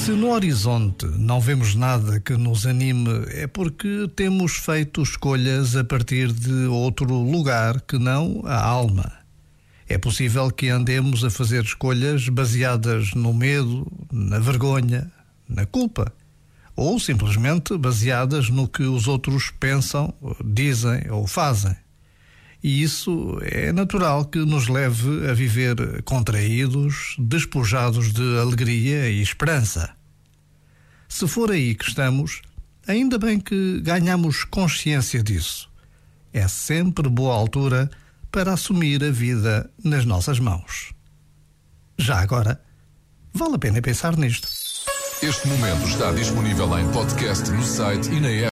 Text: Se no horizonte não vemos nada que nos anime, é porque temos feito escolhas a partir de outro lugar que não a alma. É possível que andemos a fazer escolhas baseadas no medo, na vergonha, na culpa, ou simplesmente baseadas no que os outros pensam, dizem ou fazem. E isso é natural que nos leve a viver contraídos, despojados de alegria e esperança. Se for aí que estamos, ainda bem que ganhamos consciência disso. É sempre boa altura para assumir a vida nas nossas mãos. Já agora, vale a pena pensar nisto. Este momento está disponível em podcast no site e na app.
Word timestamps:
Se 0.00 0.12
no 0.12 0.30
horizonte 0.30 1.04
não 1.04 1.38
vemos 1.40 1.74
nada 1.74 2.18
que 2.18 2.32
nos 2.34 2.66
anime, 2.66 3.22
é 3.28 3.46
porque 3.46 4.10
temos 4.16 4.56
feito 4.56 5.02
escolhas 5.02 5.76
a 5.76 5.84
partir 5.84 6.32
de 6.32 6.64
outro 6.64 7.12
lugar 7.14 7.82
que 7.82 7.98
não 7.98 8.42
a 8.46 8.58
alma. 8.58 9.12
É 9.86 9.98
possível 9.98 10.50
que 10.50 10.70
andemos 10.70 11.22
a 11.22 11.30
fazer 11.30 11.62
escolhas 11.64 12.30
baseadas 12.30 13.12
no 13.12 13.34
medo, 13.34 13.86
na 14.10 14.38
vergonha, 14.38 15.12
na 15.46 15.66
culpa, 15.66 16.10
ou 16.74 16.98
simplesmente 16.98 17.76
baseadas 17.76 18.48
no 18.48 18.66
que 18.66 18.84
os 18.84 19.06
outros 19.06 19.52
pensam, 19.60 20.14
dizem 20.42 21.10
ou 21.10 21.26
fazem. 21.26 21.76
E 22.62 22.82
isso 22.82 23.38
é 23.42 23.72
natural 23.72 24.24
que 24.24 24.38
nos 24.38 24.68
leve 24.68 25.30
a 25.30 25.34
viver 25.34 26.02
contraídos, 26.02 27.16
despojados 27.18 28.12
de 28.12 28.38
alegria 28.38 29.08
e 29.08 29.22
esperança. 29.22 29.99
Se 31.10 31.26
for 31.26 31.50
aí 31.50 31.74
que 31.74 31.88
estamos, 31.88 32.40
ainda 32.86 33.18
bem 33.18 33.40
que 33.40 33.80
ganhamos 33.80 34.44
consciência 34.44 35.20
disso. 35.20 35.68
É 36.32 36.46
sempre 36.46 37.08
boa 37.08 37.34
altura 37.34 37.90
para 38.30 38.52
assumir 38.52 39.02
a 39.02 39.10
vida 39.10 39.68
nas 39.82 40.04
nossas 40.04 40.38
mãos. 40.38 40.94
Já 41.98 42.20
agora, 42.20 42.62
vale 43.34 43.56
a 43.56 43.58
pena 43.58 43.82
pensar 43.82 44.16
nisto. 44.16 44.48
Este 45.20 45.48
momento 45.48 45.84
está 45.88 46.12
disponível 46.12 46.78
em 46.78 46.88
podcast 46.92 47.50
no 47.50 47.62
site 47.64 48.08
e 48.12 48.20
na 48.20 48.28
app. 48.30 48.48